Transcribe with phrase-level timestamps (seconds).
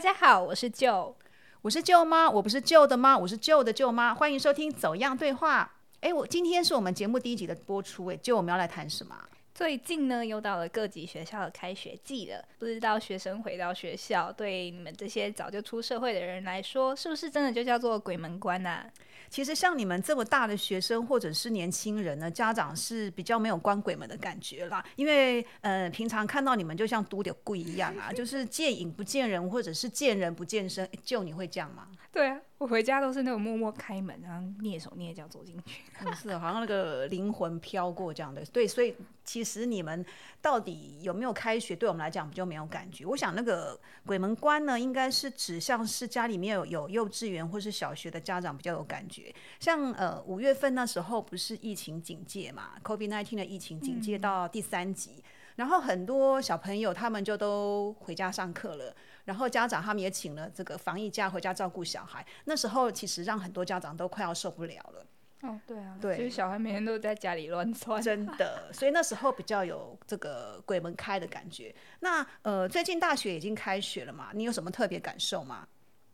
[0.00, 1.14] 大家好，我是舅，
[1.60, 4.14] 我是舅妈，我不是舅的妈，我是舅的舅妈。
[4.14, 5.70] 欢迎收听《走样对话》。
[6.00, 9.14] 哎，我今天是我们节目第一集的播出，哎，舅我们要来谈什么？
[9.60, 18.86] 最近呢，又到了各级学校的开学季了，不知道学生回到学校，对你们这些早就出社会的人来说，是不是真的就叫做鬼门关呐？
[19.28, 30.88] 其实像你们这么大的学生或者是年轻人呢，家长是比较没有关鬼门的感觉啦，因为呃，平常看到你们就像嘟的鬼一样啊，就是见影不见人，或者是见人不见身。
[31.04, 31.86] 就你会这样吗？
[32.10, 35.82] 对啊，我回家都是那种默默开门，然后蹑手蹑脚走进去，
[36.14, 38.44] 是好像那个灵魂飘过这样的。
[38.52, 40.04] 对，所以其实你们
[40.42, 43.06] 到底有没有开学，对我们来讲比较没有感觉。
[43.06, 49.34] 我想那个鬼门关呢，应该是指向是家里面有有幼稚园或是小学的家长比较有感觉。
[49.58, 55.24] 像呃五月份那时候不是疫情警戒嘛，COVID-19 的疫情警戒到第三级，
[55.56, 58.94] 然后很多小朋友他们就都回家上课了。
[59.30, 62.26] 然后家长他们也请了这个防疫假回家照顾小孩。
[62.46, 65.06] 那时候其实让很多家长都快要受不了了。
[65.42, 68.72] 哦，对啊，对，其实小孩每天都在家里乱窜，真的。
[68.72, 71.72] 所以那时候比较有这个鬼门开的感觉。
[72.00, 74.30] 那呃，最近大学已经开学了嘛？
[74.34, 75.68] 你有什么特别感受吗？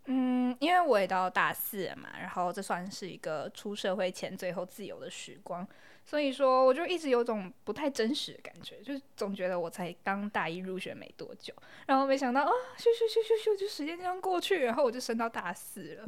[0.05, 5.67] 嗯，因为我也到大四了嘛，然后这算是一个出社会前最后自由的时光。
[6.09, 11.53] 所以说，我就一直有种不太真实的感觉，就是总觉得我才刚大一入学没多久，
[11.85, 16.05] 然后没想到啊，咻咻咻咻咻，就时间这样过去，然后我就升到大四了。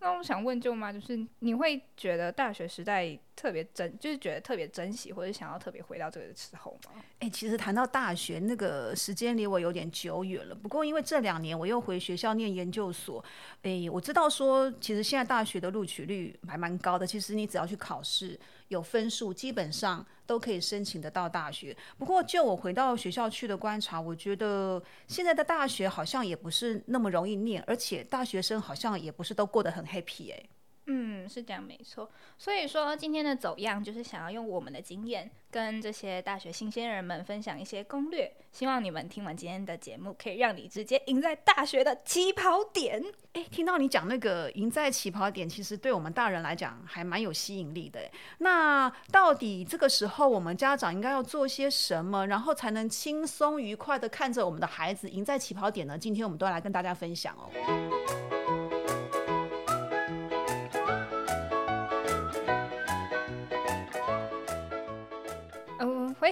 [0.00, 7.00] 那我想问舅妈，就是你会觉得大学时代特别珍，就是觉得特别珍惜，或者想要特别回到这个时候吗？
[7.20, 10.54] 哎，其实谈到大学那个时间离我有点久远了。
[10.54, 13.24] 不过因为这两年我又回学校念研究所，
[13.62, 17.06] 哎，我知道说其实现在大学的录取率还蛮高的。
[17.06, 18.38] 其实你只要去考试。
[18.68, 21.74] 有分数，基本上都可以申请得到大学。
[21.96, 30.42] 不过，就我回到学校去的观察，我觉得现在的大学好像也不是那么容易念，而且大学生好像也不是都过得很 happy 哎。
[30.90, 32.10] 嗯，是这样没错。
[32.38, 38.32] 所以说，今天的走样就是想要用我们的经验，跟这些大学新鲜人们分享一些攻略。
[38.50, 43.04] 希望你们听完今天的节目，可以让你直接赢在大学的起跑点。
[43.34, 48.00] 诶，听到你讲那个赢在起跑点，其实对我们大人来讲还蛮有吸引力的。
[48.38, 55.98] 那到底这个时候我们家长应该要做些什么，然后才能轻松愉快的看着我们的孩子赢在起跑点呢？
[55.98, 58.27] 今天我们都要来跟大家分享哦。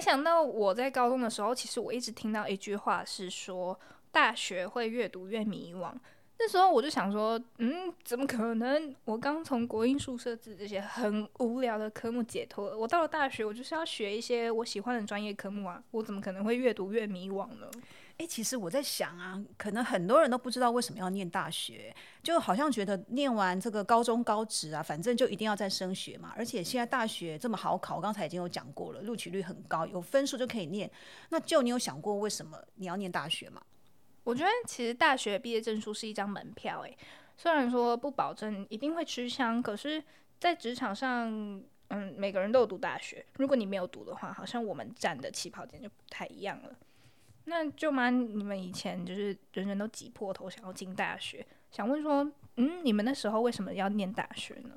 [0.07, 3.77] 想到我在高中的时候，其实我一直听到一句话是说，
[4.09, 5.91] 大学会越读越迷惘。
[6.39, 8.95] 那时候我就想说，嗯，怎么可能？
[9.03, 17.69] 我刚从国英数设置这些很无聊的科目解脱了，我到了大学，我就是要学一些我喜欢的专业科目啊，我怎么可能会越读越迷惘呢？
[18.17, 26.33] 哎，其实我在想啊，可能很多人都不知道为什么要念大学，就好像觉得念完这个高中高职啊，反正就一定要再升学嘛。
[26.35, 30.89] 而且现在大学这么好考，我刚才已经有讲过了，录取率很高，有分数就可以念。
[31.29, 33.61] 那就你有想过为什么你要念大学吗？
[34.23, 36.97] 我觉得其实大学毕业证书是一张门票，诶，
[37.37, 40.03] 虽然说不保证一定会吃香，可是，
[40.39, 41.29] 在职场上，
[41.89, 43.23] 嗯，每个人都有读大学。
[43.35, 46.75] 如果你没有读的话，好像我们站的起跑点就不太一样了。
[47.49, 54.71] 那舅妈，你们以前就是人人都挤破头想要进大学，想问说，嗯，你们那时候为什么要念大学呢？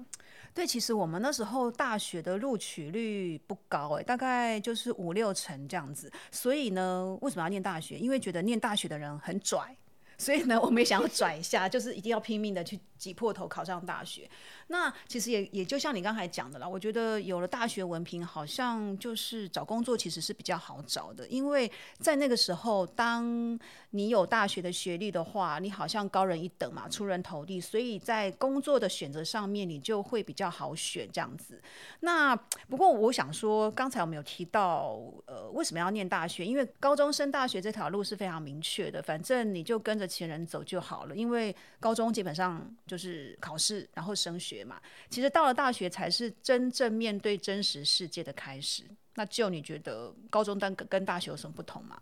[0.55, 6.13] 对，其实我们那时候大学的录取率不高，诶，大概就是五六成这样子。
[6.31, 7.99] 所以呢，为什么要念大学？
[7.99, 9.77] 因为觉得念大学的人很拽。
[10.21, 14.29] 所以呢， 我们也想要拽一下，就是一定要拼命的去挤破头考上大学。
[14.67, 23.59] 那其实也也就像你刚才讲的啦，我觉得有了大学文凭，好像就是找工作其实是比较好找的，因为在那个时候，当
[23.91, 31.61] 你有大学的学历的话，你好像高人一等嘛，出人头地，所以在工作的选择上面，你就会比较好选这样子。
[32.01, 32.37] 那
[32.69, 36.45] 不过我想说，刚才我们有提到，呃，为什么要念大学？
[36.45, 40.10] 因为高中升大学这条路是非常明确的，反正你就跟着。
[40.11, 44.83] 前人走就好了，因为高中基本上就是考试，然后升学嘛。
[45.09, 48.83] 其实到了大学才是真正面对真实世界的开始。
[49.15, 52.01] 那就你觉得高中跟跟大学有什么不同吗？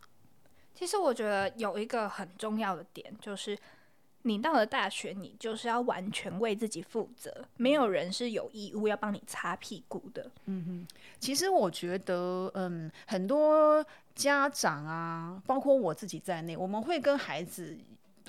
[0.75, 3.59] 其实我觉得有一个很重要的点，就是
[4.23, 10.31] 你到了大学，你就是要完全为自己负责，没有人是有义务要帮你擦屁股的。
[10.45, 13.85] 嗯哼，其实我觉得，嗯，很多
[14.15, 17.77] 家长啊，包括我自己在内，我们会跟孩子。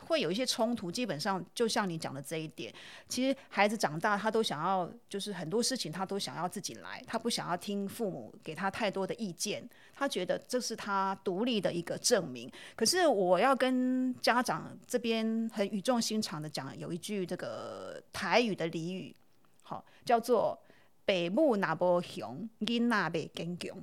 [0.10, 0.92] 会有一些冲突。
[0.92, 2.74] 基本上就像你讲的这一点，
[3.08, 9.64] 其实孩子长大他都想要，就是很多事情他都想要自己来，他不想要听父母给他太多的意见，
[9.94, 12.52] 他觉得这是他独立的一个证明。
[12.76, 19.16] 可是我要跟家长这边很语重心长的讲，有一句这个台语的俚语，
[19.62, 20.60] 好叫做
[21.06, 23.78] “北母那波熊，囡那被跟强”，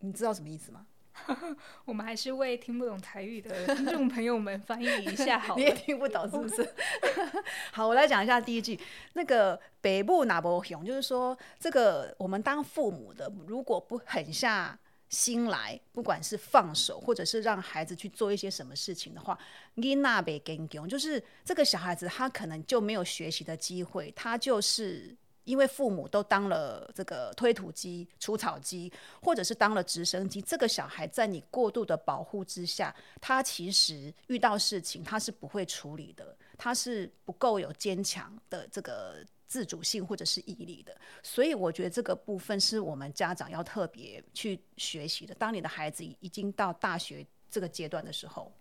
[0.00, 0.84] 你知道什么意思吗？
[1.84, 5.56] 我们还是为听不懂台语的听众朋友们翻译一下好。
[5.58, 6.74] 你也听不懂是不是？
[7.72, 8.78] 好，我来讲一下第一句。
[9.14, 14.78] 那个“北部哪波熊”，就是说，这个我们当父母的，如果不狠下
[15.08, 19.38] 心来，不管是放手，或者是让孩子去做一些什么事情的话，
[19.74, 25.16] 你那被跟，就是这个小孩子他可能就没有学习的机会，他就是。
[25.48, 28.92] 因为父母都当了这个推土机、除草机，
[29.22, 40.94] 或者是当了直升机，这个小孩在你过度的保护之下，他其实遇到事情他是不会处理的，他是不够有坚强的这个自主性或者是毅力的。
[41.22, 45.34] 所以我觉得这个部分是我们家长要特别去学习的。
[45.36, 48.52] 当你的孩子已经到大学这个阶段的时候，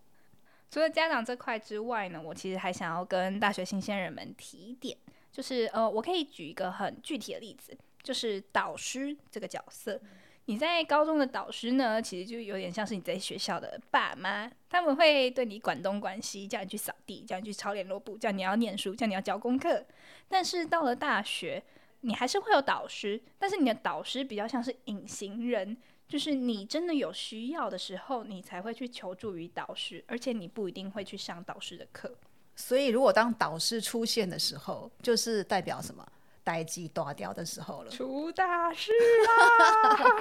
[0.72, 4.98] 除了家长这块之外呢，我其实还想要跟大学新鲜人们提一点。
[5.38, 10.02] 就是呃，我可以举一个很具体的例子，就是导师这个角色。
[10.46, 19.86] 你在高中的导师呢，其实就有点像是你在学校的爸妈，他们会对你管东管西，叫你去扫地，叫你去抄联络簿，叫你要念书，叫你要交功课。
[20.28, 21.64] 但是到了大学，
[22.02, 32.18] 你还是会有导师，但是你的导师比较像是隐形人，就是你真的有需要的时候，你才会去求助于导师，而且你不一定会去上导师的课。
[32.58, 36.06] 所以，如果当导师出现的时候，就是代表什么？
[36.44, 38.90] 待机断掉的时候了，出大事
[39.28, 40.16] 啦！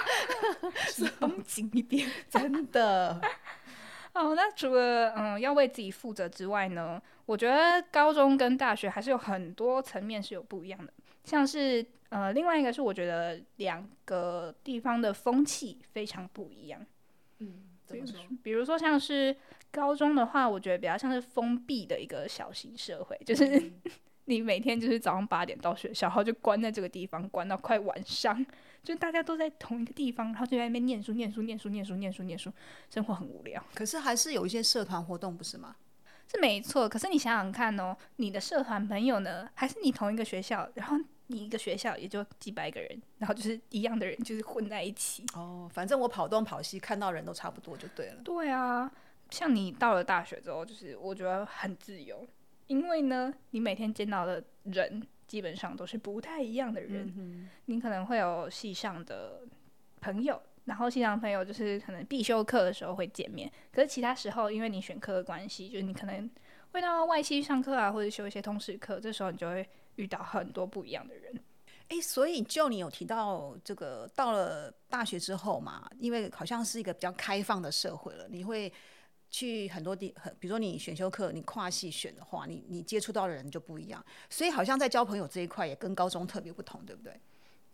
[1.20, 3.20] 绷紧一点，真的。
[4.12, 10.92] 哦，那除了嗯要为自己负责之外呢，我觉得高中跟大学还是有很多层面是有不一样的。
[11.22, 16.84] 像是呃，另外一个是我觉得两个地方的风气非常不一样。
[17.38, 18.18] 嗯，怎么说？
[18.42, 19.36] 比如说像是。
[19.70, 23.72] 高中的话，我觉得比较像是封闭的一个小型社会，就是
[24.26, 28.44] 你每天就是早上八点到学校，然后就关在这个地方，关到快晚上，
[28.82, 32.52] 就大家都在同一个地方，然后就在那边念书、念书、念书、念书、念书、念书，
[32.90, 33.62] 生活很无聊。
[33.74, 35.76] 可是还是有一些社团活动，不是吗？
[36.28, 36.88] 是没错。
[36.88, 40.96] 可是你想想看哦，你的社团朋友呢，还是你同一个学校，然后
[41.28, 45.24] 你一个学校也就几百个人，然后就是一样的人，就是混在一起。
[45.34, 48.16] 哦，反正我跑东跑西，看到人都差不多就对了。
[48.24, 48.90] 对啊。
[49.30, 52.26] 像你到了大学之后，就是我觉得很自由，
[52.68, 57.48] 因为呢，你每天见到的人基本上都是不太一样的人。
[57.64, 59.42] 你可能会有系上的
[60.00, 66.30] 朋友，然后系上朋友就是可能必修课的时候会见面，可是其他时候因为你选课的关系，就是你可能
[66.70, 71.34] 会到外系上课啊，或者修一些通识课，这时候你就会遇到很多不一样的人。
[71.88, 78.72] 诶，所以就你有提到这个到了大学之后嘛，因为好像是一个比较开放的社会了，你会。
[79.30, 87.20] 去很多地，很比如说你选修课，你跨系选的话，你你接触到的人就不一样，所以好像在交朋友这一块也跟高中特别不同，对不对？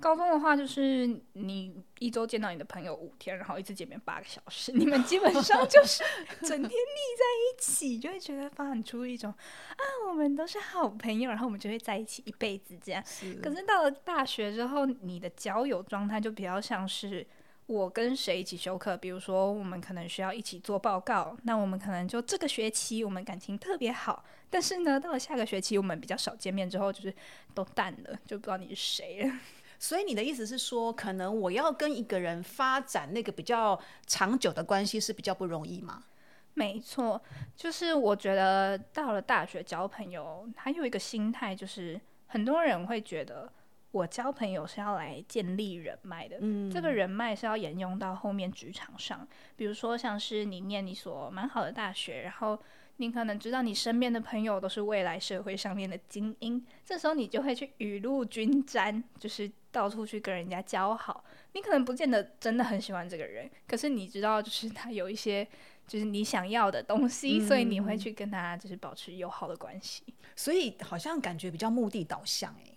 [0.00, 6.02] 高中的话就是你一周见到你的朋友五天，然后一次见面八个小时，你们基本上就是
[6.40, 13.00] 整天腻在一起，就会觉得发展出一种啊，我们都是好朋友，然后我们就会在一起一辈子这样。
[13.40, 17.24] 可是到了大学之后，你的交友状态就比较像是。
[17.66, 18.96] 我跟谁一起修课？
[18.96, 27.14] 比如说，我们可能需要一起做报告，那我们可能就这个学期我们感情特别好，但是呢，到了下个学期我们比较少见面之后，就是
[27.54, 29.32] 都淡了，就不知道你是谁了。
[29.78, 36.02] 所以你的意思是说，可能我要跟一个人发展那个比较长久的关系是比较不容易吗？
[36.54, 37.22] 没错，
[37.56, 43.50] 就是我觉得到了大学交朋友，还有一个心态就是很多人会觉得。
[43.92, 49.26] 我交朋友是要来建立人脉的，嗯这个人脉是要沿用到后面职场上。
[49.54, 52.58] 比如说，像是你念你所蛮好的大学，然后
[52.96, 61.22] 你可能知道你身边的朋友都是未来社会上面的精英，这时候你就会去雨露均沾，就是到处去跟人家交好。
[61.52, 65.46] 你可能不见得真的很喜欢这个人，可是你知道，就是他有一些
[65.86, 70.02] 就是你想要的东西，所以你会去跟他就是保持友好的关系。
[70.34, 72.71] 所以好像感觉比较目的导向诶。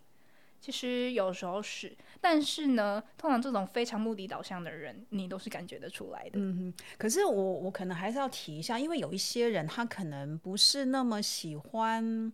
[0.66, 6.40] 其实有时候是，但是呢，通常这种非常目的导向的人，你都是感觉得出来的。
[6.40, 6.74] 嗯。
[6.98, 12.34] 可是我我可能还是要提一下，因为有一些人他可能不是那么喜欢，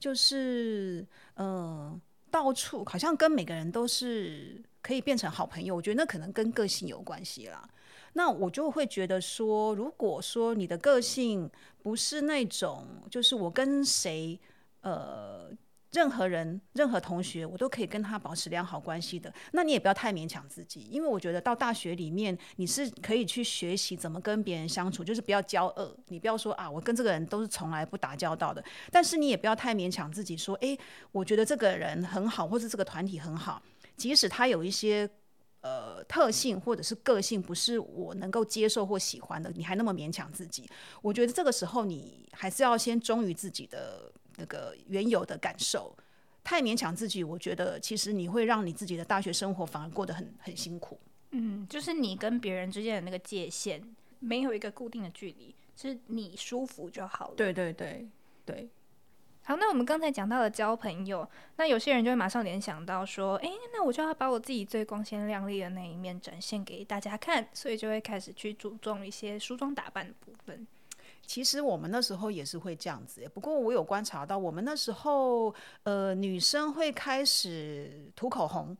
[0.00, 1.06] 就是
[1.36, 2.00] 嗯，
[2.32, 5.76] 到处好像跟每个人都是可以变成好朋友。
[5.76, 7.62] 我觉得那可能跟个性有关系啦。
[8.14, 11.48] 那我就会觉得说，如果说你的个性
[11.80, 14.36] 不是那种，就是我跟谁，
[14.80, 15.48] 呃。
[15.98, 19.34] 任何人、任何同学，我都可以跟他保持良好关系的。
[19.50, 25.90] 那你也不要太勉强自己，因为我觉得到大学里面，你是可以去学习怎么跟别人相处，就是不要骄傲。
[26.06, 28.64] 你不要说啊，我跟这个人都是从来不打交道的。
[28.92, 30.78] 但是你也不要太勉强自己，说，诶，
[31.10, 33.60] 我觉得这个人很好，或者这个团体很好，
[33.96, 35.10] 即使他有一些
[35.62, 40.70] 呃特性或者是个性不是我能够接受或喜欢的，你还那么勉强自己。
[41.02, 44.12] 我觉得这个时候你还是要先忠于自己的。
[44.38, 45.94] 那个原有的感受，
[46.42, 50.98] 太勉强自己，我觉得其实你会让你自己的大学生活反而过得很很辛苦。
[51.32, 53.82] 嗯，就是你跟别人之间的那个界限
[54.20, 57.34] 没有一个固定的距离，是你舒服就好了。
[57.36, 58.08] 对对对
[58.46, 58.70] 对。
[59.44, 61.26] 好，那我们刚才讲到了交朋友，
[61.56, 70.66] 那有些人就会马上联想到说，哎，那我就要把我自己最光鲜亮丽的那一面展现给大家看，所以就会开始去注重一些梳妆打扮的部分。
[71.28, 78.74] 其实我们那时候也是会这样子，不过我有观察到，我们那时候呃女生会开始涂口红，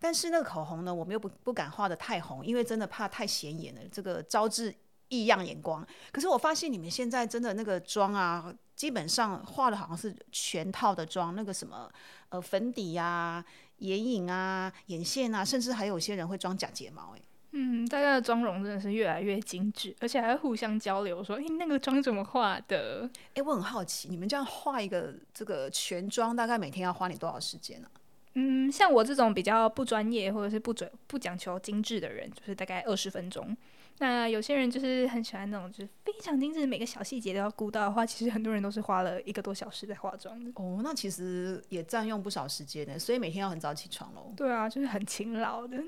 [0.00, 4.74] 但是那个口红呢，我们又不不敢画的太红，因为真的怕太显眼了，这个招致
[5.08, 5.86] 异样眼光。
[6.10, 11.92] 可是我发现你们现在真的那个妆啊，基本上画的好像是全套的妆，那个什么
[12.30, 13.44] 呃粉底呀、
[13.80, 17.20] 眼影啊、眼线啊，甚至还有些人会装假睫毛，哎。
[17.58, 27.88] 嗯，大家的妆容真的是越来越精致，而且还会互相交流，说：“哎，那个妆怎么画的？”哎，我很好奇，你们这样画一个这个全妆，大概每天要花你多少时间呢？
[28.34, 33.56] 嗯，像我这种比较不专业或者是不准不讲求精致的人，就是大概二十分钟。
[33.98, 40.50] 那有些人就是很喜欢那种，就是非常精致，每个小细节都要顾到的话，其实很多人都是花了一个多小时在化妆的。
[40.56, 44.32] 哦，那其实也占用不少时间的，所以每天要很早起床喽。
[44.36, 45.82] 对啊，就是很勤劳的，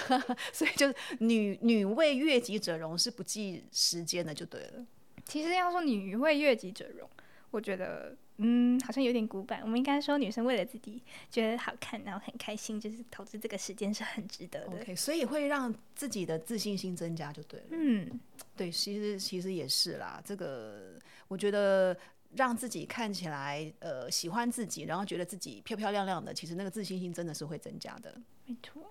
[0.52, 4.86] 所以就是女女为悦己者容是不计时间的，就对了。
[5.26, 7.08] 其实要说女为悦己者容，
[7.50, 8.16] 我觉得。
[8.42, 9.60] 嗯，好像有点古板。
[9.62, 14.80] 我们应该说，女生为了自己觉得好看，然后很开心，就是投资这个时间是很值得的。
[14.80, 17.66] OK，所以会让自己的自信心增加就对了。
[17.70, 18.20] 嗯，
[18.56, 20.22] 对，其实其实也是啦。
[20.24, 21.94] 这个我觉得
[22.34, 28.14] 让自己看起来呃喜欢自己，然后觉得自己漂漂亮亮的，其实那个自信心真的是会增加的。
[28.46, 28.82] 没错。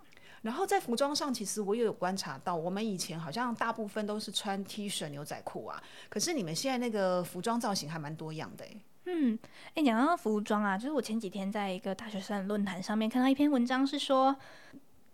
[0.41, 8.74] 然后在服装上，其实我也有观察到，我们以前好像大部分都是穿 T 恤、牛仔裤啊，可是你们现在那个服装造型还蛮多样的哎。
[9.11, 9.39] 嗯，
[9.73, 14.35] 哎，讲到服装啊，就是我前几天在一个大学生论坛上面看到一篇文章，是说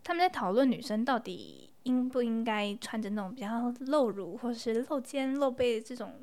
[0.03, 6.13] 他们在讨论女生到底应不应该穿着那种比较露乳或是露肩露背的这种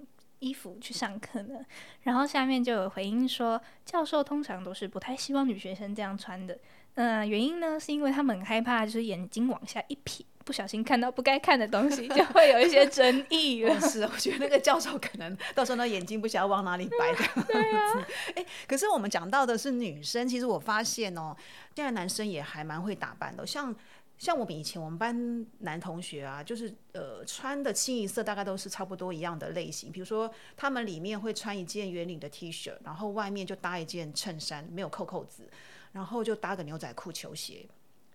[0.41, 1.65] 衣服去上课呢。
[2.03, 6.59] 然后下面就有回应说，教授通常都是不太希望女学生这样穿的。
[6.95, 10.25] 嗯，原因呢是因为他们很害怕，就是眼睛往下一撇。
[10.45, 13.81] 不小心看到不该看的东西，就会有一些争议了。
[13.81, 17.45] 是，我觉得那个教授可能到时候那眼睛不晓得往哪里摆的。
[17.45, 21.33] 对啊，哎，可是我们讲到的是女生，其实我发现哦，
[21.77, 23.47] 现在男生也还蛮会打扮的。
[23.47, 23.73] 像
[24.19, 29.93] 像我们以前我们班男同学啊，就是呃穿的清一色大概都是差不多一样的类型。
[29.93, 35.49] 比如说他们里面会穿一件圆领的 T 恤，然后外面就搭一件衬衫，没有扣扣子，
[35.93, 37.69] 然后就搭个牛仔裤、球鞋，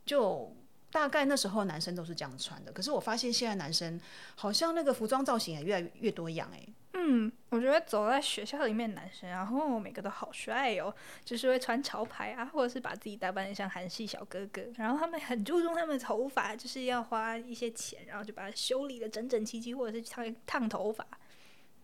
[0.06, 0.56] 就。
[0.90, 4.00] 大概那时候男生都是这样穿的，可是我发现现在男生
[4.36, 6.66] 好像那个服装造型也越来越多样哎。
[6.94, 10.92] 嗯，我觉得走在学校里面男生，然后每个都好帅哦，
[11.26, 21.06] 就是会穿潮牌啊，或者是把自己打扮的像韩系小哥哥，然后他们很注重他们的头发，就是要花一些钱，然后就把它修理的整整齐齐，或者是烫烫头发。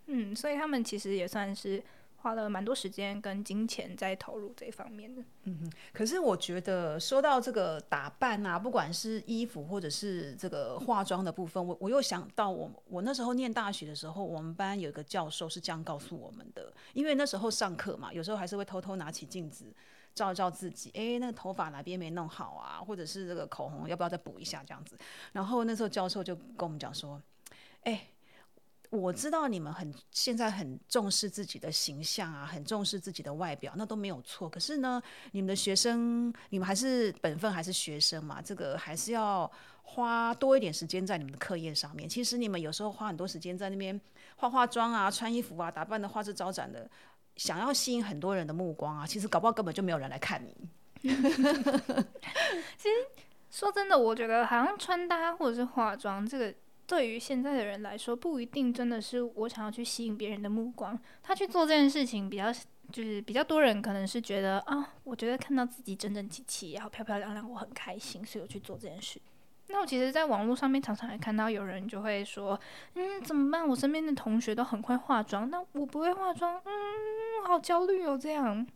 [0.06, 1.84] 嗯，所以他们其实也算是。
[2.24, 5.22] 花了蛮多时间跟金钱在投入这一方面的。
[5.44, 19.66] 嗯哼，可是我觉得说到这个打扮啊，不管是衣服或者是这个化妆的部分，我我又想到我我那时候念大学的时候，我们班有一个教授是这样告诉我们的，因为那时候上课嘛，有时候还是会偷偷拿起镜子
[20.16, 24.98] 照一照自己，哎，那个头发哪边没弄好啊，或者是这个口红要不要再补一下这样子。
[25.34, 27.22] 然后那时候教授就跟我们讲说，
[27.84, 28.08] 哎。
[28.94, 34.48] 我知道你们很现在很重视自己的形象啊，很重视自己的外表，那都没有错。
[34.48, 42.08] 可是呢，你们的学生，你们还是本分，还是学生嘛，这个还是要花多一点时间在你们的课业上面。
[42.08, 44.00] 其实你们有时候花很多时间在那边
[44.36, 46.88] 化化妆啊、穿衣服啊、打扮的花枝招展的，
[47.36, 50.56] 想要吸引很多人的目光啊，其实搞不好根本就没有人来看你。
[51.02, 52.96] 其实
[53.50, 56.54] 说真的，我觉得好像穿搭或者是化妆这个。
[56.86, 61.00] 对于现在的人来说，不一定真的是我想要去吸引别人的目光。
[61.22, 62.52] 他去做这件事情，比较
[62.92, 69.20] 就是比较多人可能是觉得啊，我觉得看到自己整整齐齐，然后漂漂亮亮，我很开心，所以我去做这件事。
[69.70, 72.60] 那我其实，在网络上面常常也看到有人就会说，
[72.96, 73.66] 嗯，怎么办？
[73.68, 78.68] 我身边的同学都很会化妆，那我不会化妆，嗯，好焦虑哦，这样。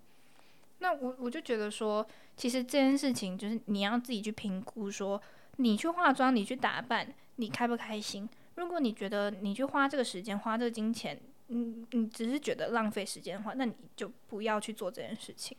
[0.80, 5.22] 那我我就觉得说，其实这件事情就是你要自己去评估，说
[5.58, 8.30] 你去化妆，你去打扮，你开不开心？
[8.56, 15.58] 如果你觉得你去花这个时间，花这个金钱，嗯你只是觉得浪费时间的话，那你就不要去做这件事情。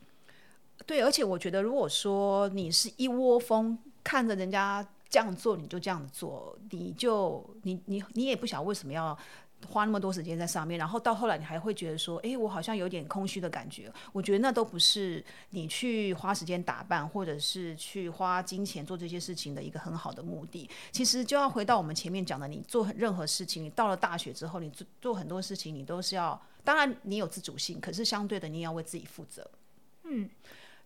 [0.85, 9.17] 对，而且我觉得，如果说你是一窝蜂看着人家这样做，你就这样子做，你就你你你也不晓得为什么要。
[9.67, 13.91] 花那么多时间在上面，然后到后来你还会觉得说，哎，我好像有点空虚的感觉。
[14.11, 20.69] 我觉得那都不是你去花时间打扮，或者是去花金钱做这些事情的一个很好的目的。
[20.91, 29.49] 其实就要回到我们前面讲的，你做任何事情，你到了大学之后，你做做很多事情，你都是要，当然你有自主性，可是相对的，你也要为自己负责。
[30.05, 30.29] 嗯，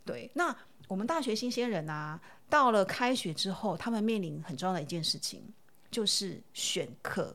[0.04, 0.30] 对。
[0.34, 0.54] 那
[0.88, 5.42] 我们大学新鲜人啊，到了开学之后，他们面临很重要的一件事情，
[5.90, 7.34] 就是选课。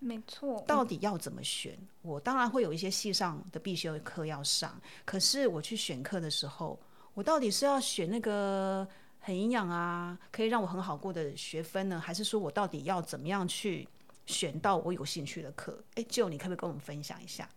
[0.00, 1.76] 没错，到底要怎么选？
[2.02, 6.78] 我当然会有一些系上的必修课要上，可是我去选课的时候，
[7.14, 8.86] 我到底是要选那个
[9.18, 13.88] 很营养啊，可以让我很好过的学分呢，还是说我到底要怎么样去
[14.24, 15.82] 选到我有兴趣的课？
[15.96, 17.48] 哎，就你可不可以跟我们分享一下？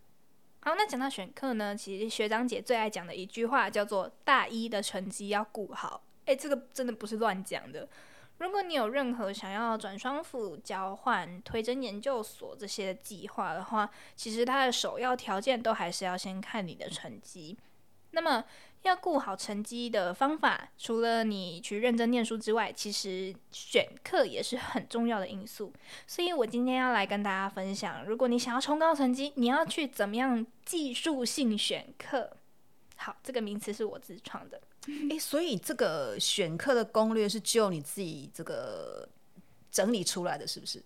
[0.60, 6.02] 好，那讲到选课呢，其实学长姐最爱讲的一句话叫做“大一的成绩要顾好”。
[6.26, 7.88] 哎，这个真的不是乱讲的。
[8.38, 17.56] 如果你有任何想要转双辅、交换、推甄研究所这些计划的话，其实它的首要条件都还是要先看你的成绩。
[18.10, 18.44] 那么
[18.82, 25.72] 要顾好成绩的方法，除了你去认真念书之外，其实选课也是很重要的因素。
[26.06, 32.36] 所以我今天要来跟大家分享，如果你想要冲高成绩，你要去怎么样技术性选课。
[32.96, 34.60] 好，这个名词是我自创的。
[35.10, 39.08] 哎，所以这个选课的攻略是就你自己这个
[39.70, 40.82] 整理出来的，是不是？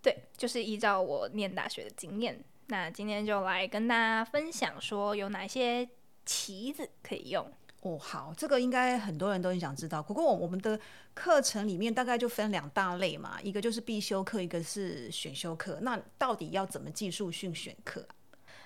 [0.00, 2.42] 对，就是依照我念大学的经验。
[2.66, 5.88] 那今天就来跟大家分享，说有哪些
[6.24, 7.46] 棋子可以用。
[7.82, 10.02] 哦，好，这个应该很多人都很想知道。
[10.02, 10.80] 不过我我们的
[11.12, 15.78] 课程里面大概就分两大类嘛，一个就是必修课，一个是选修课。
[15.82, 18.06] 那到底要怎么技术训选课？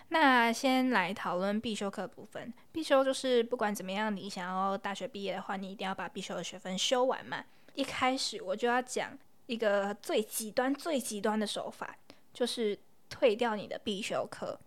[0.08, 2.52] 那先来讨论必修课部分。
[2.72, 7.44] 必修就是不管怎么样，你想要大学毕业的话，你一定要把必修的学分修完嘛。
[7.74, 11.96] 一开始我就要讲一个最极端、最极端的手法，
[12.32, 12.78] 就是
[13.08, 14.58] 退掉你的必修课。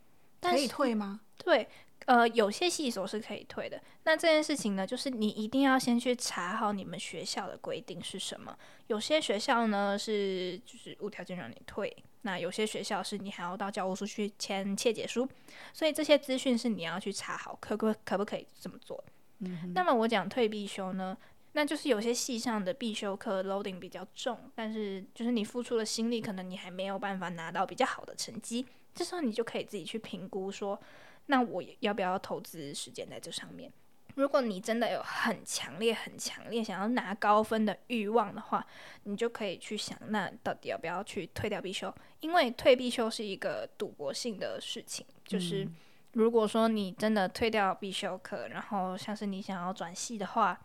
[0.41, 1.21] 可以退吗？
[1.37, 1.67] 对。
[2.07, 3.79] 呃，有些系所是可以退的。
[4.05, 8.57] 那这件事情呢，就是你一定要先去查好你们学校的规定是什么。
[8.87, 15.27] 有些学校呢是就是无条件让你退，那有些学校是你还要到教务处去签切结书。
[15.73, 19.03] 所以这些资讯是你要去查好，可不可不可以这么做？
[19.39, 19.73] 嗯。
[19.73, 21.17] 那么我讲退必修呢，
[21.53, 28.65] 那就是有些系上的必修课 loading 比较重，但是就是你付出了心力，可能你还没有办法拿到比较好的成绩。
[28.93, 30.79] 这时候你就可以自己去评估说。
[31.27, 33.71] 那我要不要投资时间在这上面？
[34.15, 38.65] 如果你真的有很强烈、很强烈想要拿高分的欲望的话，
[39.03, 41.93] 你就可以去想，那到底要不要去退掉必修？
[42.19, 45.05] 因为退必修是一个赌博性的事情。
[45.25, 45.67] 就是
[46.13, 50.59] 如果说你真的退掉必修课，然后像是你想要转系的话，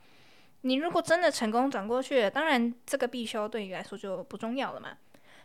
[0.62, 4.96] 你如果真的成功转过去，当然这个必修对你来说就不重要了嘛。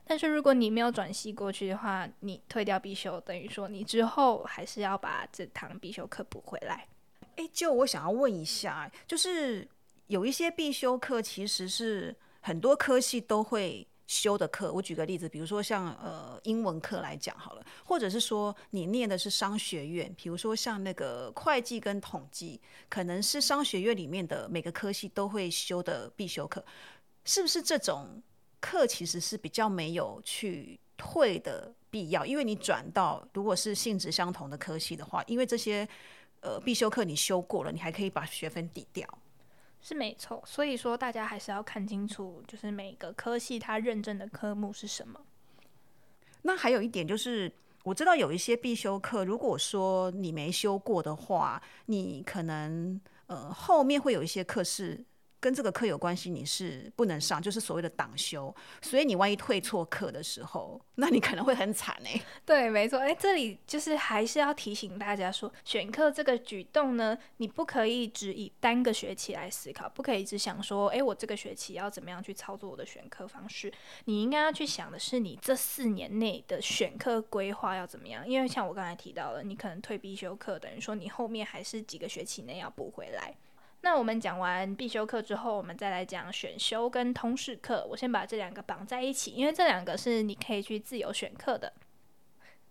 [0.04, 6.88] 但是如果你没有转系过去的话，你退掉必修，等于说你之后还是要把这堂必修课补回来。
[7.36, 9.68] 诶，就我想要问一下，就是
[10.08, 14.72] 有一些必修课其实是很多科系都会修的课。
[14.74, 26.64] 我举个例子，比如说像呃英文课来讲好了，或者是说你念的是商学院，比如说像那个会计跟统计，可能是商学院里面的每个科系都会修的必修课，
[27.26, 28.22] 是不是这种？
[28.64, 35.90] 课其实是比较没有去退的必要，因为你转到如果是性质相同的科系的话，因为这些
[36.42, 39.08] 呃必修课你修过了，你还可以把学分抵掉，
[39.82, 40.44] 是没错。
[40.46, 45.20] 所以说大家还是要看清楚，就是每个科系它认证的科目是什么。
[46.44, 47.52] 那还有一点就是，
[47.84, 55.06] 我知道有一些必修课，如果说你没修过的话，你可能呃后面会有一些课是。
[55.42, 58.56] 跟这个课有关系，你是不能上，就是所谓的党修。
[58.80, 62.22] 所以你万一退错课的时候，那你可能会很惨哎。
[62.46, 63.00] 对，没错。
[63.00, 73.74] 哎，这里就是还是要提醒大家说，选课这个举动呢，你不可以只以单个学期来思考，不可以只想说，哎，我这个学期要怎么样去操作我的选课方式。
[74.06, 78.28] 你应该要去想的是，你这四年内的选课规划要怎么样？
[78.28, 83.34] 因为像我刚才提到了，你可能退必修课，等于说你后面还是几个学期内要补回来。
[83.82, 87.86] 那我们讲完必修课之后，我们再来讲选修跟通识课。
[87.90, 91.74] 我先把这两个绑在一起，因为这两个是你可以去自由选课的。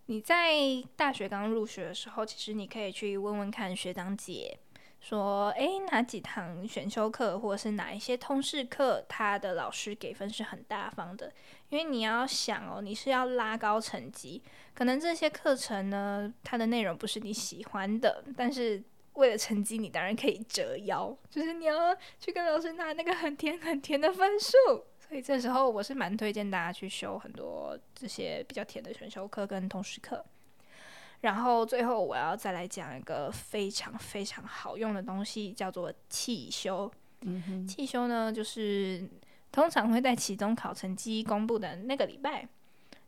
[0.07, 0.55] 你在
[0.97, 4.59] 大学刚入学的时候，其实你可以去问问看学长姐，
[5.01, 11.33] 说，诶，哪几堂选修课或者是哪一些通识课，他的老师给分是很大方的。
[11.69, 14.43] 因为你要想哦，你是要拉高成绩，
[14.75, 18.83] 可能这些课程呢，它的内容不是你喜欢的，但是
[19.21, 24.57] 为了成绩，你当然可以折腰，就是你要去跟老师拿那个很甜很甜的分数。
[24.99, 30.25] 所以这时候我是蛮推荐大家去修很多这些比较甜的选修课跟通识课。
[31.21, 36.91] 然后最后我要再来讲一个非常非常好用的东西，叫做汽修。
[37.23, 39.07] 嗯哼，汽修呢，就是
[39.53, 42.49] 通常会在期中考成绩公布的那个礼拜，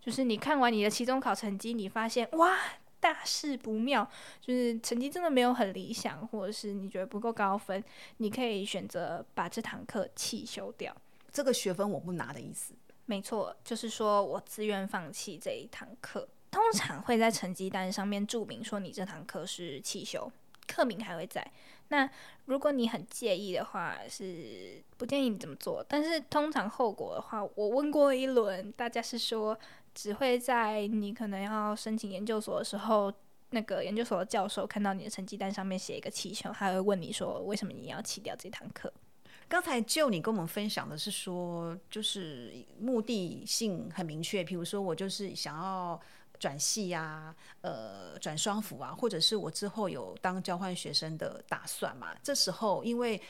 [0.00, 2.58] 就是你看完你的期中考成绩，你发现哇
[3.02, 4.08] 大事不妙，
[4.40, 7.82] 就是成绩真的没有很理想，或者是你觉得不够高分，
[8.18, 10.96] 你可以选择把这堂课弃修掉。
[11.32, 12.74] 这个学分我不拿的意思。
[13.06, 16.28] 没错，就是说我自愿放弃这一堂课。
[16.52, 20.30] 通常会在成绩单上面注明说你这堂课是弃修，
[20.68, 21.44] 课名还会在。
[21.88, 22.08] 那
[22.44, 25.84] 如果你很介意的话，是不建议你这么做。
[25.88, 29.58] 但是通常后果的话，我问过一轮，大家是说
[29.94, 33.12] 只会在你可能要申请研究所的时候，
[33.50, 38.92] 那个研究所的教授看到你的成绩单上面写一个弃修，他会问你说为什么你要弃掉这堂课。
[39.48, 46.00] 刚才就你跟我们分享的是说，就是目的性很明确，比如说我就是想要
[46.38, 52.16] 转系呀、呃，转双辅啊，或者是我之后有当交换学生的打算嘛。
[52.22, 53.20] 这时候，因为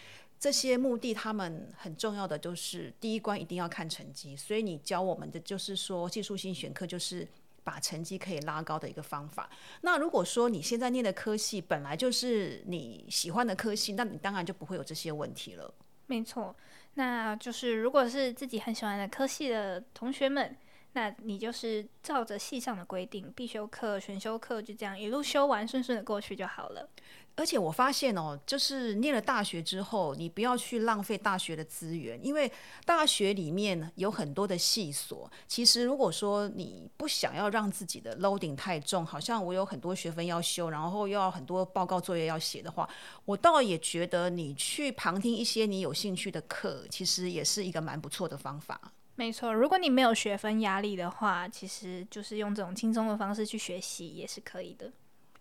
[0.42, 7.28] 这些目的，他们很重要的就是第一关一定要看成绩，所以你教我们的就是说技术性选课就是。
[7.64, 9.48] 把成绩可以拉高的一个方法。
[9.82, 15.72] 那如果说你现在念的科系本来就是你喜欢的科系，那你当然就不会有这些问题了。
[16.06, 16.56] 没错，
[16.94, 20.56] 那就是如果是自己很喜欢的科系的同学们，
[20.94, 26.90] 那你就是照着系上的规定，必修课、选修课就这样一路修完，顺顺的过去就好了。
[27.34, 32.50] 而且我发现哦，就是念了大学之后，你不要去浪费大学的资源，因为
[32.84, 35.30] 大学里面有很多的系所。
[35.48, 42.88] 其实如果说你不想要让自己的 loading 太重，好像我有很多学分要修，然后又要很多报告作业要写的话，
[43.24, 48.92] 我倒也觉得你去旁听一些你有兴趣的课，其实也是一个蛮不错的方法。
[49.14, 54.90] 没错，如果你没有学分压力的话，其实就是用这种轻松的方式去学习也是可以的。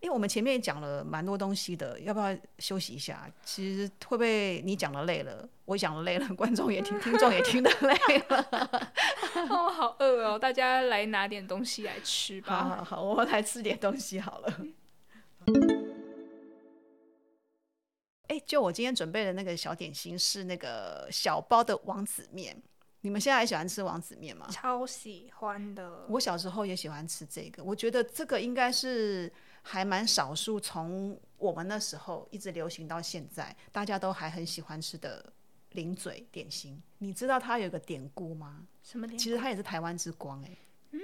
[0.02, 3.32] 因为我们前面讲了蛮多东西的，要不要休息一下？
[3.46, 8.92] 其实会不会你讲的累了，我讲的累了，观众也听，听众也听得累了。
[9.48, 12.64] 哦，好饿哦，大家来拿点东西来吃吧。
[12.64, 14.62] 好好好，我来吃点东西好了。
[18.30, 22.60] 哎，就我今天准备的那个小点心是那个小包的王子面，
[23.02, 24.48] 你们现在还喜欢吃王子面吗？
[24.50, 29.32] 超喜欢的，我小时候也喜欢吃这个，我觉得这个应该是。
[29.62, 35.32] 还蛮少数，从我们那时候一直流行到现在，大家都还很喜欢吃的
[35.72, 36.82] 零嘴点心。
[36.98, 38.68] 你知道它有个典故吗？
[38.84, 39.24] 什么典故？
[39.24, 40.58] 其实它也是台湾之光哎。
[40.92, 41.00] 嗯。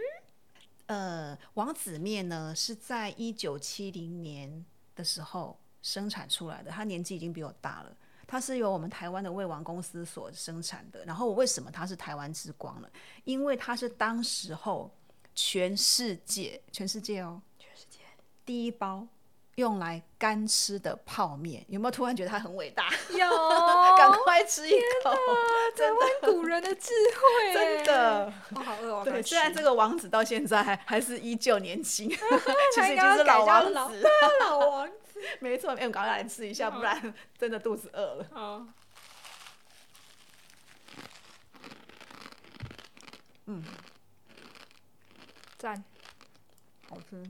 [0.87, 4.65] 呃，王子面呢是在一九七零年
[4.95, 7.95] 的时候生产出来的，他年纪已经比我大了。
[8.25, 11.05] 它是由我们台湾的味王公司所生产的。
[11.05, 12.89] 然后为什么它是台湾之光呢？
[13.23, 14.93] 因为它是当时候
[15.33, 17.41] 全世界，全世界哦。
[18.47, 19.05] 第一包
[19.55, 22.89] 用来干吃的泡面，有没有突然觉得它很伟大？
[23.09, 23.17] 有，
[23.97, 24.71] 赶快吃一
[25.03, 25.11] 口！
[25.75, 29.01] 真的古人的智慧，真的，我好饿哦。
[29.03, 32.07] 对，虽然这个王子到现在还还是依旧年轻，
[32.73, 33.73] 其实已经是老王子，
[34.39, 35.21] 老王子。
[35.41, 38.25] 没错，哎，我赶快来吃一下，不然真的肚子饿了。
[38.31, 38.65] 好，
[43.47, 43.61] 嗯，
[45.57, 45.83] 赞，
[46.89, 47.21] 好吃。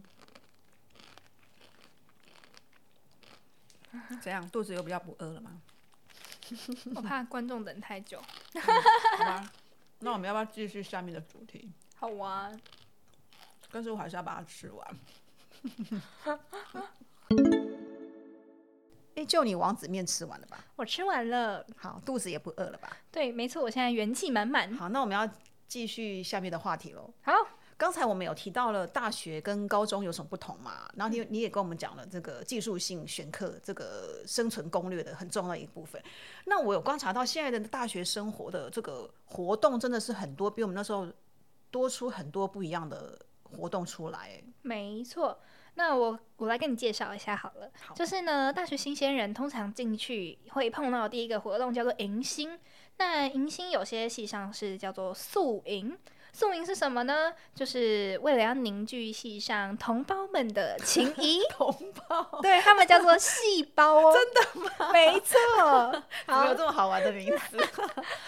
[4.21, 4.47] 怎样？
[4.49, 5.61] 肚子又比较不饿了吗？
[6.95, 8.21] 我怕观众等太久。
[8.61, 8.71] 好
[9.25, 9.51] 吧，
[9.99, 11.69] 那我们要不要继续下面的主题？
[11.95, 12.51] 好啊，
[13.71, 14.87] 但是我还是要把它吃完。
[19.15, 20.63] 哎，就你王子面吃完了吧？
[20.75, 21.65] 我吃完了。
[21.75, 22.95] 好，肚子也不饿了吧？
[23.11, 24.71] 对，没错，我现在元气满满。
[24.75, 25.27] 好，那我们要
[25.67, 27.13] 继续下面的话题喽。
[27.23, 27.33] 好。
[27.77, 30.89] 刚才我们有提到了大学跟高中有什么不同嘛？
[30.95, 36.01] 然后你你也跟我们讲了这个技术性选课这个生存攻略的很重要一部分。
[36.45, 41.07] 那我有观察到现在的大学生活的这个活动真的是很多，比我们那时候
[41.69, 44.41] 多出很多不一样的活动出来。
[44.63, 45.39] 没错，
[45.75, 47.69] 那我我来跟你介绍一下好了。
[47.79, 52.59] 好就是呢，大学新鲜人通常进去会碰到第一个活动叫做迎新。
[52.97, 55.95] 那迎新有些系上是叫做宿营。
[56.37, 57.33] 宿营是什么呢？
[57.55, 61.75] 就是为了要凝聚系上同胞们的情谊， 同
[62.07, 64.13] 胞，对他们叫做细胞哦。
[64.13, 64.91] 真的吗？
[64.93, 65.35] 没错。
[66.27, 67.57] 怎么有这么好玩的名字？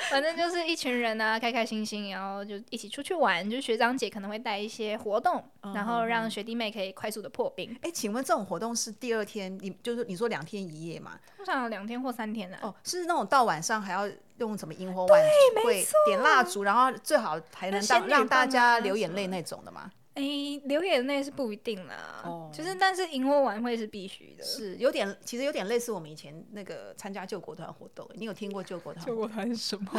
[0.10, 3.48] 反正就是一群人啊，开开心心，然后就一起出去玩。
[3.48, 5.44] 就学长姐可能会带一些活动，
[5.76, 7.78] 然后让学弟妹可以快速的破冰。
[7.84, 11.20] 哎，请问这种活动是第二天，你就是你说两天一夜嘛？
[11.38, 12.58] 通常两天或三天的。
[12.64, 15.22] 哦，是那种到晚上还要用什么萤火晚
[15.64, 19.92] 会点蜡烛，然后最好还能让让大家流眼泪那种的吗？
[20.16, 20.24] 哎，
[20.66, 28.06] 流眼泪是不一定啦，哦，就是但是萤火晚会是必须的，是有点其实有点类似我们以前那个参加救国团活动。
[28.16, 29.06] 你有听过救国团？
[29.06, 29.90] 救国团是什么？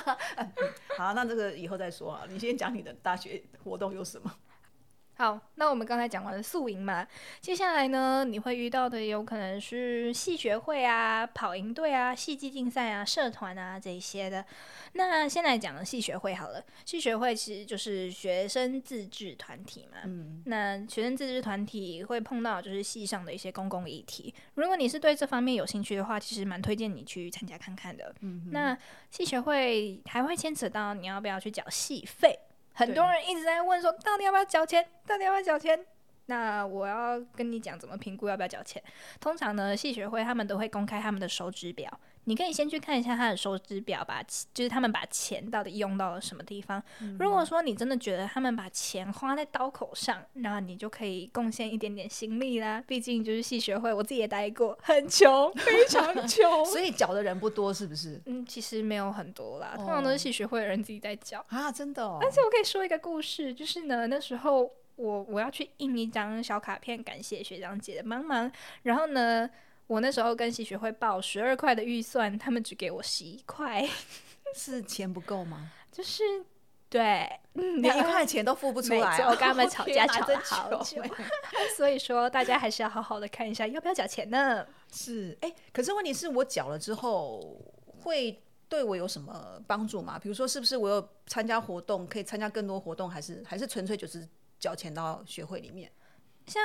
[0.96, 2.24] 好，那这个以后再说啊。
[2.26, 4.32] 你先讲你的大学活动有什么？
[5.18, 7.06] 好，那我们刚才讲完了宿营嘛，
[7.40, 14.44] 接下来呢，你会遇到的有可能是戏学会啊、跑营队啊、戏剧竞赛啊、社团啊这一些的。
[14.92, 20.00] 那先来讲戏学会好了，戏学会其实就是学生自治团体嘛。
[20.04, 20.42] 嗯。
[20.44, 28.14] 那学生自治团体会碰到就是系上的一些公共议题，如果你是对这方面有兴趣的话，其实蛮推荐你去参加看看的。
[28.20, 28.50] 嗯。
[28.52, 28.76] 那
[29.10, 32.38] 戏学会还会牵扯到你要不要去缴戏费。
[32.76, 34.86] 很多人一直在问说，到底要不要缴钱？
[35.06, 35.82] 到底要不要缴钱？
[36.26, 38.82] 那我要跟你讲怎么评估要不要缴钱。
[39.20, 41.90] 通常呢，系学会他们都会公开他们的收支表。
[42.28, 44.20] 你可以先去看一下他的收支表吧，
[44.52, 46.82] 就是他们把钱到底用到了什么地方。
[47.20, 52.82] 如果说你真的觉得他们把钱花在刀口上，那你就可以贡献一点点心力啦。
[52.84, 58.20] 毕竟就是系学会，我自己也待过，很穷，非常 穷，所以缴的人不多，是不是？
[58.26, 62.04] 嗯，其实没有很多啦，通常都是系学会的人自己在缴啊，真的。
[62.04, 68.50] 而且我可以说一个故事，就是呢，那时候我我要去印一张小卡片，感谢学长姐的帮忙，
[68.82, 69.48] 然后呢。
[69.88, 73.88] 我那时候跟系学会报十二块的预算，他们只给我十一块，
[74.52, 75.70] 是钱不够吗？
[75.92, 76.24] 就是
[76.88, 79.16] 对，连一块钱都付不出来。
[79.20, 81.00] 我跟他们吵 架吵了好久，
[81.76, 84.66] 所以说大家还是要好好的看一下要不要缴钱呢。
[84.90, 87.56] 是，哎，可是问题是我缴了之后
[88.02, 90.18] 会对我有什么帮助吗？
[90.18, 94.28] 比如说，是不是我有参加活动，可以参加更多活动，还是还是纯粹就是
[94.66, 95.90] 缴钱到学会里面？
[96.46, 96.62] 像。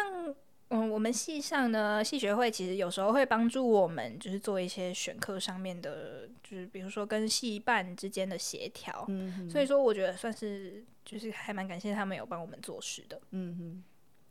[0.73, 9.03] 嗯，我们系上呢，系学会其实有时候会帮助我们，就是做一些选课上面的，就是比如说跟系办之间的协调。
[9.09, 13.19] 嗯，所以说我觉得算是就是还蛮感谢他们有帮我们做事的。
[13.31, 13.83] 嗯哼，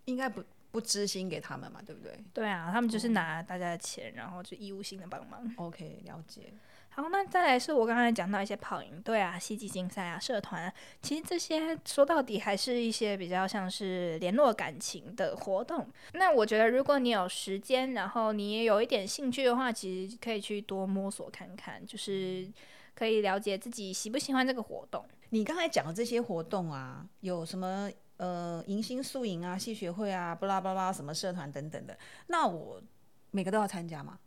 [0.07, 2.19] 应该不不知心给他们嘛，对不对？
[2.33, 5.47] 对啊，他们就是拿大家的钱，然后就义务性的帮忙。
[5.59, 6.55] OK，了解。
[6.93, 15.87] 好，那再来是我刚才讲到一些跑营队啊、戏剧竞赛啊、社团，其实这些说到底还是一些比较像是联络感情的活动。
[16.15, 22.51] 那我觉得，如果你有时间，然后你也有一点兴趣的话，其实可以去多摸索看看，就是
[22.95, 25.07] 可以了解自己喜不喜欢这个活动。
[25.31, 32.83] 你刚才讲的这些活动啊，有什么呃迎新宿营啊、戏学会啊、巴拉巴拉什么社团等等的，那我
[33.31, 34.19] 每个都要参加吗？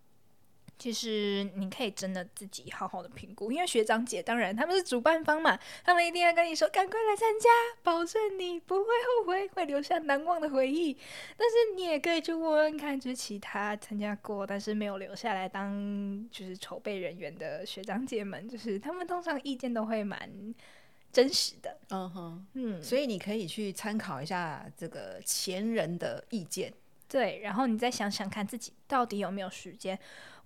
[0.78, 7.50] 其实你可以真的自己好好的评估，因为学长姐当然他们是主办方嘛，他们一定要跟你说赶快来参加，
[7.84, 10.94] 保证你不会后悔，会留下难忘的回忆。
[11.38, 20.54] 但是你也可以去问问看，就是其他参加过但是没有留下来当就是筹备人员的学长姐们，就是他们通常意见都会蛮
[21.12, 21.80] 真实的。
[21.92, 26.74] 嗯哼，嗯，所以你可以去参考一下这个前人的意见。
[27.14, 29.98] 对，然后你再想想看自己到底有没有时间。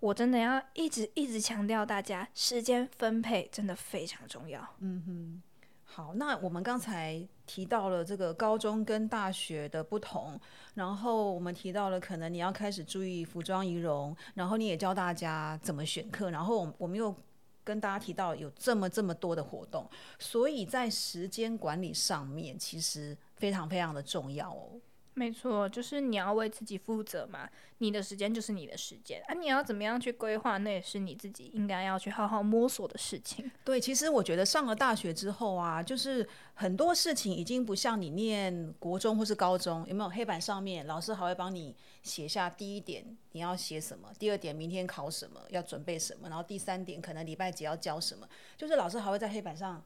[0.01, 4.61] 我真的要一直一直强调，大家时间分配真的非常重要。
[4.79, 5.41] 嗯哼，
[5.85, 10.37] 好，那我们刚才提到了这个高中跟大学的不同，
[10.73, 17.15] 然后我们提到了可能你要开始注意服装仪容，然后你也教大家怎么选课，然后我们又
[17.63, 24.71] 跟大家提到有这么这么多的活动，所以在时间管理上面其实非常非常的重要哦。
[25.17, 27.49] 没错，就是你要为自己负责嘛。
[27.79, 33.49] 你的时间就是你的时间啊，你要怎么样去规划，那也是你自己应该要去好好摸索的事情。
[33.63, 49.83] 对，其实我觉得上了大学之后啊，就是很多事情已经不像你念国中或是高中，有没有黑板上面老师还会帮你写下第一点你要写什么，第二点明天考什么要准备什么，然后第三点可能礼拜几要教什么，就是老师还会在黑板上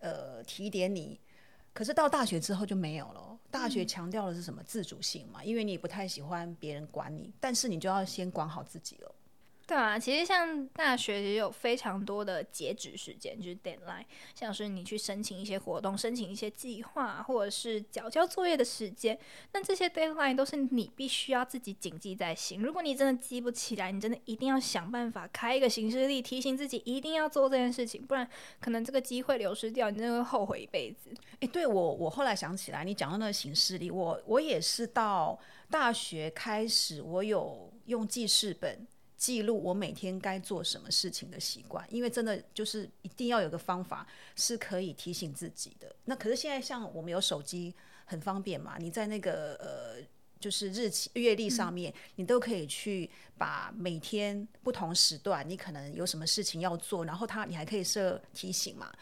[0.00, 1.20] 呃提点你。
[1.72, 3.25] 可是到大学之后就没有了。
[3.58, 5.42] 大学强调的是什么自主性嘛？
[5.42, 9.14] 因为你不太喜欢别人管你，但是你就要先管好自己了。
[9.66, 19.18] 对啊，其实像大学也有非常多的截止时间，就是 deadline，像是你去申请一些活动、申请一些计划，或者是缴交作业的时间，
[19.52, 22.62] 那这些 deadline 都是你必须要自己谨记在心。
[22.62, 28.28] 如果你真的记不起来，你真的一定要想办法开一个行事历，提醒自己一定要做这件事情，不然
[28.60, 31.10] 可能这个机会流失掉，你真的会后悔一辈子。
[31.40, 35.36] 哎，对我，我后来想起来，你讲到那个行事历，我我也是到
[35.68, 38.86] 大学开始，我有用记事本。
[39.16, 45.96] 记录我每天该做什么事情的习惯，因为真的就是一定要有个方法是可以提醒自己的。
[46.04, 47.74] 那可是现在像我们有手机
[48.04, 50.06] 很方便嘛，你在那个呃
[50.38, 58.92] 就是日期月历上面，你都可以去把每天不同时段你可能有什么事情要做，然后它你还可以设提醒嘛，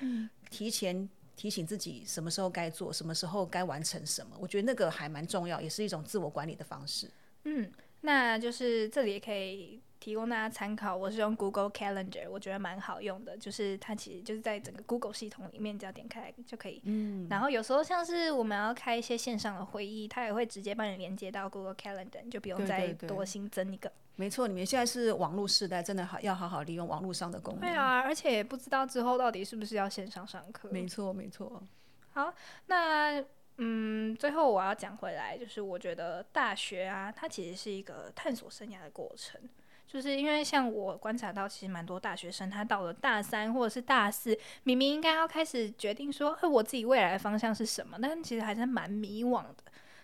[0.49, 4.37] 提前提醒自己什么时候该做，什么时候该完成什么。
[4.39, 7.11] 我觉得那个还蛮重要，也是一种自我管理的方式。
[7.43, 7.71] 嗯，
[8.03, 9.83] 那就是这里也可以。
[10.05, 16.83] 提供大家参考，我是用 Google Calendar，我觉得蛮好用的，就是它其实就是在整个 Google 系统里面，只要点开就可以。
[16.85, 17.27] 嗯。
[17.31, 23.91] 然后有时候像是我们要开一些线上的会议，它也会直接帮你连接到 Google Calendar，你就不用再多新增一个。
[24.17, 27.63] 没错，你们现在是网络时代，真的好要好好利用网络上的功能。
[27.63, 30.69] 对啊，而且也不知道之后到底是不是要线上上课。
[30.71, 31.63] 没错，没错。
[32.11, 32.31] 好，
[32.67, 33.25] 那
[33.57, 39.41] 嗯，最后我要讲回来，就是我觉得大学啊，它其实是一个探索生涯的过程。
[39.87, 49.57] 就是因为像我观察到，其实蛮多大学生，他到了大三或者是大四，明明应该要开始决定说，哎，我自己未来的方向是什么，但其实还是蛮迷惘的。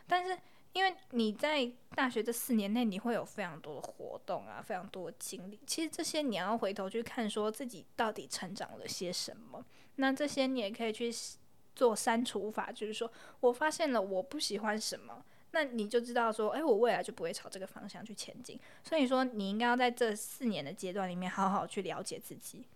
[0.06, 0.38] 但是
[0.72, 9.64] 因为你在大学这四年内，你会有非常多的活动啊，非常多的经历，其实这些你要回头去看，说自己到底成长了些什么。
[9.96, 11.12] 那这些你也可以去
[11.74, 15.24] 做删除法，就是说我发现了我不喜欢什么。
[15.52, 18.58] 那你就知道说，哎，我未来就不会朝这个方向去前进。
[18.82, 22.66] 所以说，你应该要在这四年的阶段里面，好好去了解自己。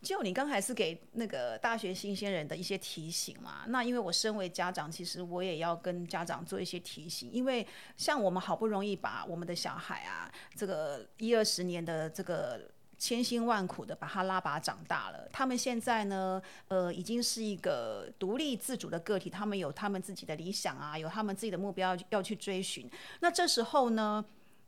[0.00, 3.64] 就你刚才是给那个大学新鲜人的一些提醒嘛？
[3.68, 7.66] 那因为我身为家长，其实我也要跟家长做一些提醒，因为
[7.96, 12.70] 像我们好不容易把我们的小孩啊，这个一二十年的这个。
[12.98, 22.90] 千辛万苦的把他拉拔长大了，他们现在呢，呃，已经是一个独立自主的个体，他们有他们自己的理想啊，有他们自己的目标要去追寻。
[23.20, 24.24] 那这时候呢，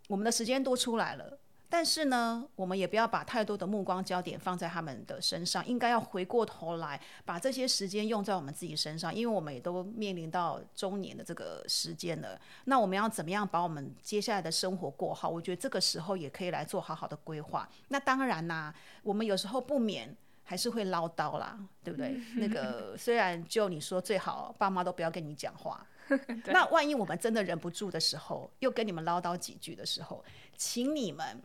[0.06, 1.38] 我们的时间多出来了。
[1.72, 12.38] 但是呢，我们也不要把太多的目光焦点放在他们的身上，应该要回过头来把这些时间用在我们自己身上，因为我们也都面临到中年的这个时间了。
[12.64, 15.28] 那我们要怎么样把我们接下来的生活过好？
[15.28, 17.68] 我觉得这个时候也可以来做好好的规划。
[17.87, 22.20] 那当然啦，我们有时候不免还是会唠叨啦，对不对？
[22.35, 25.87] 那个 虽然就你说最好爸妈都不要跟你讲话，
[26.46, 30.24] 那万一我们真的忍不住的时候，又跟你们唠叨几句的时候，
[30.56, 31.40] 请你们。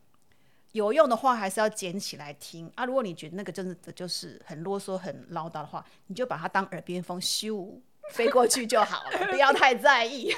[0.76, 2.84] 有用的话还是要捡起来听啊！
[2.84, 7.80] 如果你觉得那个真的就是很啰嗦、很唠叨的话，你就把它当耳边风，咻
[8.12, 10.36] 飞过去就好了， 不要太在意。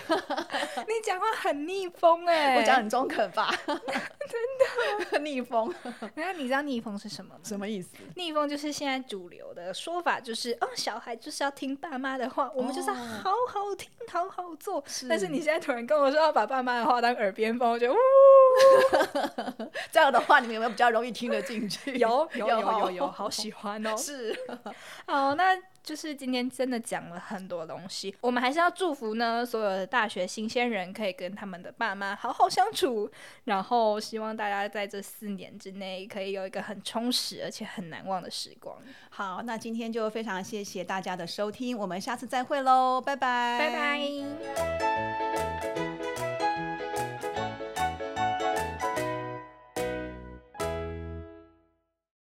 [0.87, 3.53] 你讲话很逆风哎，我讲很中肯吧？
[3.65, 5.73] 真的逆风。
[6.15, 7.41] 那你知道逆风是什么吗？
[7.43, 7.95] 什么意思？
[8.15, 14.83] 逆风就是现在主流的说法，就是哦，小孩就是要听爸妈的话，我们就是要好好听、好好做。
[15.07, 17.97] 但是你现在突然跟我说要把爸妈的话当耳边风，我觉得呜。
[19.91, 21.95] 这样的话，你们有没有比较容易听得进去？
[21.97, 23.95] 有有有有有，好喜欢哦！
[23.95, 24.35] 是，
[25.05, 25.55] 好，那
[25.87, 28.13] 就是今天真的讲了很多东西。
[28.19, 33.09] 我们还是要祝福呢，所有的大学新鲜人可以跟他们的爸妈好好相处，
[33.45, 38.77] 然后希望大家在这四年之内可以有一个很充实而且很难忘的时光。
[39.09, 44.01] 好，那今天就非常谢谢大家的收听，我们下次再会喽，拜拜，拜拜。